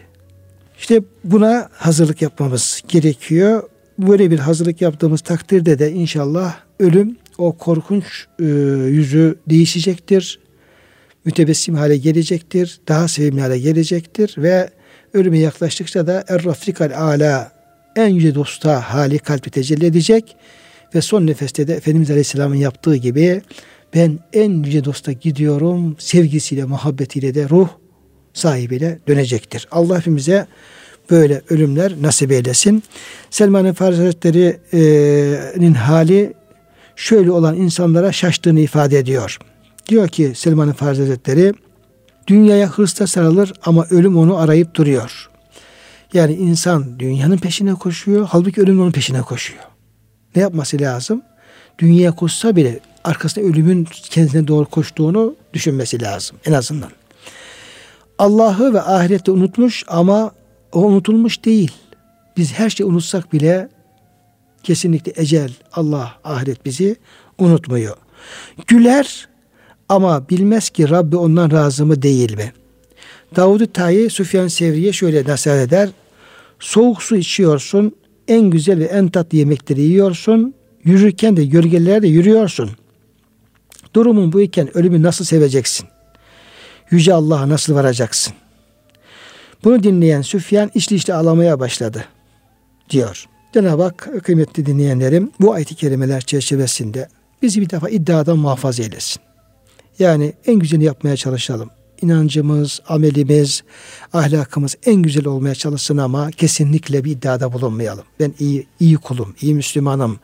[0.78, 3.64] İşte buna hazırlık yapmamız gerekiyor.
[4.00, 8.44] Böyle bir hazırlık yaptığımız takdirde de inşallah ölüm o korkunç e,
[8.88, 10.40] yüzü değişecektir.
[11.26, 12.80] Mütebessim hale gelecektir.
[12.88, 14.70] Daha sevimli hale gelecektir ve
[15.14, 17.52] ölüme yaklaştıkça da er-rafikal ala
[17.96, 20.36] en yüce dosta hali kalbi tecelli edecek
[20.96, 23.41] ve son nefeste de Efendimiz Aleyhisselam'ın yaptığı gibi
[23.96, 27.70] ben en yüce dosta gidiyorum sevgisiyle muhabbetiyle de ruh
[28.34, 29.68] sahibiyle dönecektir.
[29.72, 30.48] Allah hepimize
[31.12, 32.84] böyle ölümler nasip eylesin.
[33.30, 36.34] Selman-ı Hazretleri'nin hali
[36.96, 39.38] şöyle olan insanlara şaştığını ifade ediyor.
[39.88, 40.74] Diyor ki Selman-ı
[42.28, 45.30] dünyaya hırsla sarılır ama ölüm onu arayıp duruyor.
[46.14, 49.72] Yani insan dünyanın peşine koşuyor, halbuki ölüm onun peşine koşuyor.
[50.36, 51.22] Ne yapması lazım?
[51.80, 56.92] Dünyaya koşsa bile arkasında ölümün kendisine doğru koştuğunu düşünmesi lazım en azından.
[58.18, 60.32] Allah'ı ve ahirette unutmuş ama
[60.72, 61.72] o unutulmuş değil.
[62.38, 63.70] Biz her şeyi unutsak bile
[64.64, 66.96] kesinlikle ecel, Allah, ahiret bizi
[67.38, 67.98] unutmuyor.
[68.68, 69.28] Güler
[69.90, 72.54] ama bilmez ki Rabbi ondan razı mı değil mi?
[73.36, 75.90] Davud-u Tayi Süfyan Sevri'ye şöyle nasihat eder.
[76.60, 77.96] Soğuk su içiyorsun,
[78.28, 80.53] en güzel ve en tatlı yemekleri yiyorsun,
[80.84, 82.69] yürürken de gölgelerde yürüyorsun.
[83.93, 85.88] Durumun bu iken ölümü nasıl seveceksin?
[86.91, 88.34] Yüce Allah'a nasıl varacaksın?
[89.63, 92.05] Bunu dinleyen Süfyan içli içli ağlamaya başladı
[92.89, 93.26] diyor.
[93.53, 97.07] Cenab-ı Hak kıymetli dinleyenlerim bu ayet-i kerimeler çerçevesinde
[97.41, 99.21] bizi bir defa iddiadan muhafaza eylesin.
[99.99, 101.69] Yani en güzelini yapmaya çalışalım.
[102.02, 103.64] İnancımız, amelimiz,
[104.14, 108.04] ahlakımız en güzel olmaya çalışsın ama kesinlikle bir iddiada bulunmayalım.
[108.20, 110.20] Ben iyi, iyi kulum, iyi Müslümanım,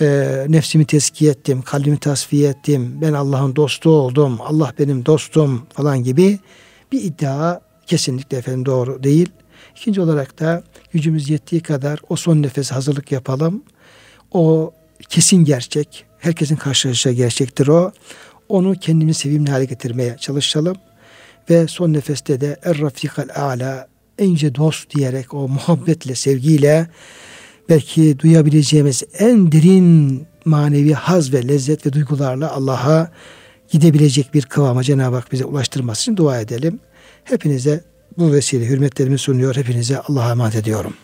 [0.00, 6.02] e, nefsimi tezkiye ettim, kalbimi tasfiye ettim, ben Allah'ın dostu oldum, Allah benim dostum falan
[6.02, 6.38] gibi
[6.92, 9.28] bir iddia kesinlikle efendim doğru değil.
[9.76, 10.62] İkinci olarak da
[10.92, 13.62] gücümüz yettiği kadar o son nefes hazırlık yapalım.
[14.32, 14.72] O
[15.08, 17.92] kesin gerçek, herkesin karşılaşacağı gerçektir o.
[18.50, 20.76] Onu kendimizi sevimli hale getirmeye çalışalım.
[21.50, 23.88] Ve son nefeste de er rafikal ala
[24.18, 26.86] en yüce dost diyerek o muhabbetle, sevgiyle
[27.68, 33.10] belki duyabileceğimiz en derin manevi haz ve lezzet ve duygularla Allah'a
[33.70, 36.80] gidebilecek bir kıvama Cenab-ı Hak bize ulaştırması için dua edelim.
[37.24, 37.84] Hepinize
[38.18, 39.56] bu vesile hürmetlerimi sunuyor.
[39.56, 40.94] Hepinize Allah'a emanet ediyorum.